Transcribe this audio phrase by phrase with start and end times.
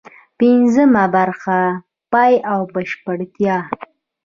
[0.39, 1.59] پنځمه برخه:
[2.11, 3.57] پای او بشپړتیا